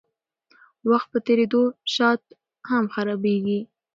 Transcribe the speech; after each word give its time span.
وخت 0.89 1.07
په 1.13 1.19
تېرېدو 1.27 1.63
شات 1.93 2.21
هم 2.69 2.85
خرابیږي. 2.93 3.59